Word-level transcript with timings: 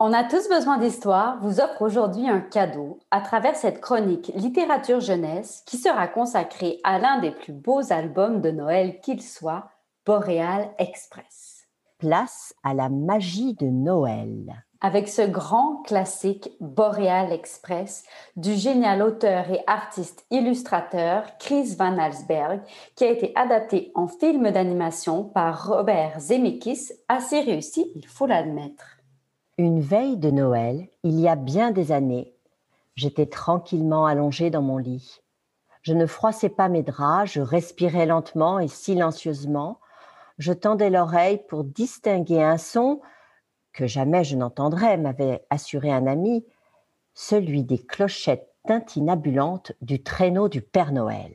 On 0.00 0.12
a 0.12 0.22
tous 0.22 0.48
besoin 0.48 0.78
d'histoire 0.78 1.40
vous 1.40 1.58
offre 1.58 1.82
aujourd'hui 1.82 2.28
un 2.28 2.38
cadeau 2.38 3.00
à 3.10 3.20
travers 3.20 3.56
cette 3.56 3.80
chronique 3.80 4.30
littérature 4.36 5.00
jeunesse 5.00 5.64
qui 5.66 5.76
sera 5.76 6.06
consacrée 6.06 6.78
à 6.84 7.00
l'un 7.00 7.18
des 7.18 7.32
plus 7.32 7.52
beaux 7.52 7.92
albums 7.92 8.40
de 8.40 8.52
Noël 8.52 9.00
qu'il 9.00 9.20
soit, 9.20 9.68
Boréal 10.06 10.70
Express. 10.78 11.66
Place 11.98 12.54
à 12.62 12.74
la 12.74 12.88
magie 12.88 13.54
de 13.54 13.66
Noël. 13.66 14.64
Avec 14.80 15.08
ce 15.08 15.22
grand 15.22 15.82
classique 15.82 16.52
Boréal 16.60 17.32
Express 17.32 18.04
du 18.36 18.54
génial 18.54 19.02
auteur 19.02 19.50
et 19.50 19.64
artiste 19.66 20.24
illustrateur 20.30 21.24
Chris 21.40 21.74
Van 21.76 21.98
Alsberg 21.98 22.60
qui 22.94 23.02
a 23.02 23.10
été 23.10 23.32
adapté 23.34 23.90
en 23.96 24.06
film 24.06 24.48
d'animation 24.52 25.24
par 25.24 25.66
Robert 25.66 26.20
Zemeckis, 26.20 26.92
assez 27.08 27.40
réussi, 27.40 27.90
il 27.96 28.06
faut 28.06 28.26
l'admettre. 28.26 28.97
Une 29.60 29.80
veille 29.80 30.16
de 30.16 30.30
Noël, 30.30 30.86
il 31.02 31.18
y 31.18 31.26
a 31.26 31.34
bien 31.34 31.72
des 31.72 31.90
années, 31.90 32.32
j'étais 32.94 33.26
tranquillement 33.26 34.06
allongée 34.06 34.50
dans 34.50 34.62
mon 34.62 34.78
lit. 34.78 35.20
Je 35.82 35.94
ne 35.94 36.06
froissais 36.06 36.48
pas 36.48 36.68
mes 36.68 36.84
draps, 36.84 37.32
je 37.32 37.40
respirais 37.40 38.06
lentement 38.06 38.60
et 38.60 38.68
silencieusement. 38.68 39.80
Je 40.38 40.52
tendais 40.52 40.90
l'oreille 40.90 41.42
pour 41.48 41.64
distinguer 41.64 42.40
un 42.40 42.56
son 42.56 43.00
que 43.72 43.88
jamais 43.88 44.22
je 44.22 44.36
n'entendrais, 44.36 44.96
m'avait 44.96 45.44
assuré 45.50 45.90
un 45.90 46.06
ami, 46.06 46.46
celui 47.14 47.64
des 47.64 47.78
clochettes 47.78 48.54
tintinabulantes 48.64 49.72
du 49.82 50.04
traîneau 50.04 50.48
du 50.48 50.62
Père 50.62 50.92
Noël. 50.92 51.32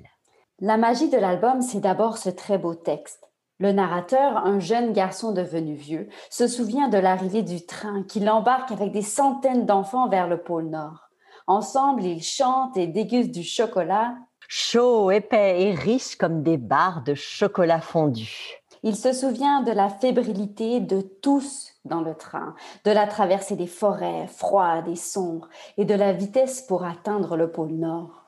La 0.61 0.77
magie 0.77 1.09
de 1.09 1.17
l'album, 1.17 1.61
c'est 1.61 1.81
d'abord 1.81 2.17
ce 2.17 2.29
très 2.29 2.57
beau 2.57 2.73
texte. 2.73 3.32
Le 3.59 3.71
narrateur, 3.71 4.37
un 4.37 4.59
jeune 4.59 4.93
garçon 4.93 5.31
devenu 5.31 5.75
vieux, 5.75 6.09
se 6.29 6.47
souvient 6.47 6.89
de 6.89 6.97
l'arrivée 6.97 7.43
du 7.43 7.65
train 7.65 8.03
qui 8.03 8.19
l'embarque 8.19 8.71
avec 8.71 8.91
des 8.91 9.03
centaines 9.03 9.65
d'enfants 9.65 10.09
vers 10.09 10.27
le 10.27 10.41
pôle 10.41 10.69
Nord. 10.69 11.09
Ensemble, 11.45 12.03
ils 12.03 12.23
chantent 12.23 12.77
et 12.77 12.87
dégustent 12.87 13.33
du 13.33 13.43
chocolat. 13.43 14.15
Chaud, 14.47 15.11
épais 15.11 15.61
et 15.61 15.73
riche 15.73 16.15
comme 16.15 16.41
des 16.41 16.57
barres 16.57 17.03
de 17.03 17.13
chocolat 17.13 17.81
fondu. 17.81 18.63
Il 18.81 18.95
se 18.95 19.13
souvient 19.13 19.61
de 19.61 19.71
la 19.71 19.87
fébrilité 19.87 20.79
de 20.79 21.01
tous 21.01 21.73
dans 21.85 22.01
le 22.01 22.15
train, 22.15 22.55
de 22.85 22.91
la 22.91 23.07
traversée 23.07 23.55
des 23.55 23.67
forêts 23.67 24.27
froides 24.27 24.87
et 24.87 24.95
sombres 24.95 25.47
et 25.77 25.85
de 25.85 25.93
la 25.93 26.11
vitesse 26.11 26.61
pour 26.63 26.83
atteindre 26.83 27.37
le 27.37 27.51
pôle 27.51 27.73
Nord. 27.73 28.25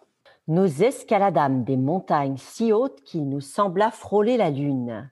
Nous 0.47 0.83
escaladâmes 0.83 1.63
des 1.63 1.78
montagnes 1.78 2.38
si 2.38 2.72
hautes 2.72 3.02
qu'il 3.02 3.28
nous 3.28 3.41
sembla 3.41 3.91
frôler 3.91 4.38
la 4.38 4.50
lune. 4.50 5.09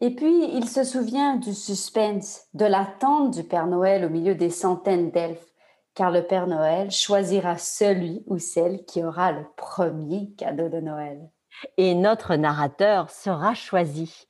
Et 0.00 0.14
puis, 0.14 0.48
il 0.54 0.68
se 0.68 0.84
souvient 0.84 1.36
du 1.36 1.52
suspense, 1.54 2.42
de 2.54 2.64
l'attente 2.64 3.34
du 3.34 3.42
Père 3.42 3.66
Noël 3.66 4.04
au 4.04 4.08
milieu 4.08 4.36
des 4.36 4.50
centaines 4.50 5.10
d'elfes, 5.10 5.52
car 5.94 6.12
le 6.12 6.22
Père 6.22 6.46
Noël 6.46 6.92
choisira 6.92 7.58
celui 7.58 8.22
ou 8.26 8.38
celle 8.38 8.84
qui 8.84 9.02
aura 9.02 9.32
le 9.32 9.44
premier 9.56 10.30
cadeau 10.36 10.68
de 10.68 10.78
Noël. 10.78 11.28
Et 11.76 11.96
notre 11.96 12.36
narrateur 12.36 13.10
sera 13.10 13.54
choisi. 13.54 14.28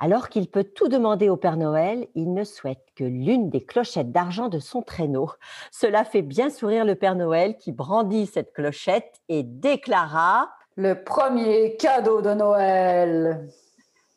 Alors 0.00 0.30
qu'il 0.30 0.48
peut 0.48 0.64
tout 0.64 0.88
demander 0.88 1.28
au 1.28 1.36
Père 1.36 1.58
Noël, 1.58 2.08
il 2.14 2.32
ne 2.32 2.44
souhaite 2.44 2.86
que 2.96 3.04
l'une 3.04 3.50
des 3.50 3.64
clochettes 3.64 4.10
d'argent 4.10 4.48
de 4.48 4.58
son 4.58 4.80
traîneau. 4.80 5.30
Cela 5.70 6.04
fait 6.04 6.22
bien 6.22 6.48
sourire 6.48 6.86
le 6.86 6.94
Père 6.94 7.16
Noël 7.16 7.58
qui 7.58 7.72
brandit 7.72 8.26
cette 8.26 8.54
clochette 8.54 9.20
et 9.28 9.42
déclara⁇ 9.42 10.44
Le 10.76 11.04
premier 11.04 11.76
cadeau 11.76 12.22
de 12.22 12.32
Noël!⁇ 12.32 13.46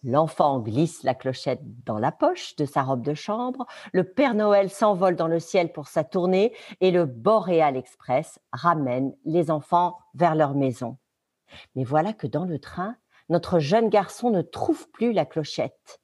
L'enfant 0.08 0.60
glisse 0.60 1.02
la 1.02 1.16
clochette 1.16 1.64
dans 1.84 1.98
la 1.98 2.12
poche 2.12 2.56
de 2.58 2.66
sa 2.66 2.84
robe 2.84 3.02
de 3.02 3.16
chambre, 3.16 3.66
le 3.92 4.04
Père 4.04 4.36
Noël 4.36 4.70
s'envole 4.70 5.16
dans 5.16 5.28
le 5.28 5.40
ciel 5.40 5.72
pour 5.72 5.88
sa 5.88 6.04
tournée 6.04 6.54
et 6.80 6.92
le 6.92 7.08
Boréal 7.08 7.76
Express 7.76 8.38
ramène 8.54 9.16
les 9.26 9.50
enfants 9.50 9.98
vers 10.14 10.36
leur 10.36 10.54
maison. 10.54 11.00
Mais 11.76 11.84
voilà 11.84 12.14
que 12.14 12.28
dans 12.28 12.46
le 12.46 12.60
train, 12.60 12.96
notre 13.30 13.58
jeune 13.58 13.90
garçon 13.90 14.30
ne 14.30 14.44
trouve 14.44 14.88
plus 14.92 15.12
la 15.12 15.26
clochette. 15.26 16.00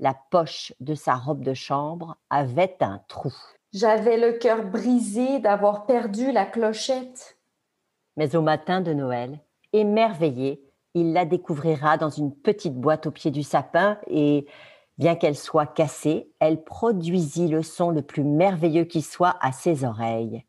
La 0.00 0.16
poche 0.32 0.72
de 0.80 0.96
sa 0.96 1.14
robe 1.14 1.44
de 1.44 1.54
chambre 1.54 2.16
avait 2.30 2.78
un 2.80 3.02
trou. 3.06 3.32
J'avais 3.72 4.16
le 4.16 4.32
cœur 4.32 4.64
brisé 4.64 5.38
d'avoir 5.38 5.86
perdu 5.86 6.32
la 6.32 6.44
clochette. 6.44 7.38
Mais 8.16 8.34
au 8.34 8.42
matin 8.42 8.80
de 8.80 8.92
Noël, 8.92 9.38
émerveillé, 9.72 10.60
il 10.94 11.12
la 11.12 11.24
découvrira 11.24 11.98
dans 11.98 12.10
une 12.10 12.32
petite 12.34 12.74
boîte 12.74 13.06
au 13.06 13.10
pied 13.10 13.30
du 13.30 13.42
sapin 13.42 13.98
et, 14.06 14.46
bien 14.96 15.16
qu'elle 15.16 15.36
soit 15.36 15.66
cassée, 15.66 16.30
elle 16.38 16.62
produisit 16.62 17.48
le 17.48 17.62
son 17.62 17.90
le 17.90 18.02
plus 18.02 18.24
merveilleux 18.24 18.84
qui 18.84 19.02
soit 19.02 19.36
à 19.40 19.50
ses 19.50 19.84
oreilles. 19.84 20.44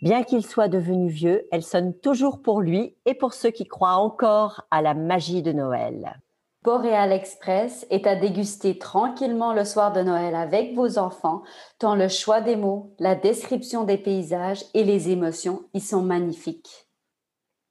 Bien 0.00 0.22
qu'il 0.22 0.44
soit 0.44 0.68
devenu 0.68 1.10
vieux, 1.10 1.46
elle 1.52 1.62
sonne 1.62 1.92
toujours 1.92 2.40
pour 2.40 2.62
lui 2.62 2.96
et 3.04 3.14
pour 3.14 3.34
ceux 3.34 3.50
qui 3.50 3.66
croient 3.66 3.96
encore 3.96 4.62
à 4.70 4.80
la 4.80 4.94
magie 4.94 5.42
de 5.42 5.52
Noël. 5.52 6.18
Boréal 6.62 7.12
Express 7.12 7.86
est 7.90 8.06
à 8.06 8.16
déguster 8.16 8.78
tranquillement 8.78 9.52
le 9.52 9.64
soir 9.64 9.92
de 9.92 10.00
Noël 10.00 10.34
avec 10.34 10.74
vos 10.74 10.98
enfants, 10.98 11.42
tant 11.78 11.94
le 11.94 12.08
choix 12.08 12.40
des 12.40 12.56
mots, 12.56 12.94
la 12.98 13.14
description 13.14 13.84
des 13.84 13.98
paysages 13.98 14.64
et 14.72 14.84
les 14.84 15.10
émotions 15.10 15.62
y 15.74 15.80
sont 15.80 16.02
magnifiques. 16.02 16.89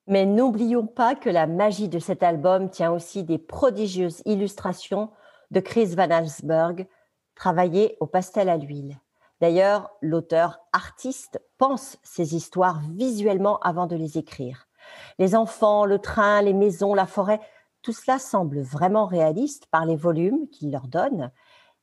Mais 0.10 0.26
n'oublions 0.26 0.88
pas 0.88 1.14
que 1.14 1.30
la 1.30 1.46
magie 1.46 1.88
de 1.88 2.00
cet 2.00 2.24
album 2.24 2.72
tient 2.72 2.92
aussi 2.92 3.24
des 3.24 3.38
prodigieuses 3.38 4.24
illustrations 4.26 5.12
de 5.52 5.60
Chris 5.60 5.94
Van 5.96 6.10
Allsburg, 6.10 6.88
travaillées 7.36 7.96
au 8.00 8.08
pastel 8.08 8.50
à 8.50 8.58
l'huile. 8.58 8.98
D'ailleurs, 9.40 9.92
l'auteur 10.02 10.62
artiste 10.74 11.40
pense 11.60 11.98
ces 12.02 12.36
histoires 12.36 12.82
visuellement 12.90 13.60
avant 13.60 13.86
de 13.86 13.96
les 13.96 14.18
écrire. 14.18 14.68
Les 15.20 15.36
enfants, 15.36 15.86
le 15.86 16.00
train, 16.00 16.42
les 16.42 16.54
maisons, 16.54 16.96
la 16.96 17.06
forêt, 17.06 17.40
tout 17.84 17.94
cela 17.94 18.18
semble 18.18 18.62
vraiment 18.62 19.06
réaliste 19.06 19.68
par 19.68 19.86
les 19.86 19.96
volumes 19.96 20.50
qu'il 20.50 20.72
leur 20.72 20.88
donne, 20.88 21.30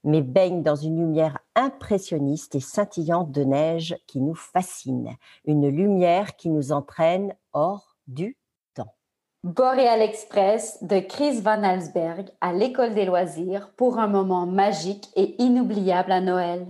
mais 0.03 0.21
baigne 0.21 0.65
dans 0.65 0.75
une 0.75 0.99
lumière 0.99 1.39
impressionniste 1.55 2.57
et 2.57 2.61
scintillante 2.61 3.31
de 3.31 3.45
neige 3.45 3.97
qui 4.09 4.21
nous 4.21 4.35
fascine, 4.35 5.15
une 5.45 5.69
lumière 5.69 6.35
qui 6.35 6.51
nous 6.51 6.73
entraîne 6.73 7.33
hors 7.53 7.86
du 8.07 8.37
temps. 8.75 8.95
Boréal 9.43 10.03
Express 10.03 10.83
de 10.83 11.01
Chris 11.01 11.41
Van 11.41 11.63
Alsberg 11.63 12.31
à 12.41 12.53
l'École 12.53 12.95
des 12.95 13.05
loisirs 13.05 13.71
pour 13.77 13.99
un 13.99 14.07
moment 14.07 14.47
magique 14.47 15.09
et 15.17 15.41
inoubliable 15.43 16.13
à 16.13 16.21
Noël. 16.21 16.67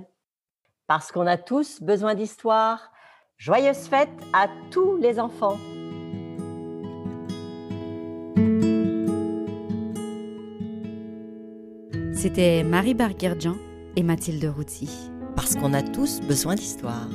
Parce 0.86 1.10
qu'on 1.10 1.26
a 1.26 1.36
tous 1.36 1.82
besoin 1.82 2.14
d'histoire. 2.14 2.92
Joyeuses 3.38 3.88
fêtes 3.88 4.08
à 4.32 4.48
tous 4.70 4.96
les 4.96 5.18
enfants. 5.18 5.58
C'était 12.14 12.64
Marie 12.64 12.94
Barguerdjan 12.94 13.56
et 13.94 14.02
Mathilde 14.02 14.44
Routy. 14.44 14.88
Parce 15.36 15.54
qu'on 15.54 15.74
a 15.74 15.82
tous 15.82 16.20
besoin 16.22 16.54
d'histoire. 16.54 17.08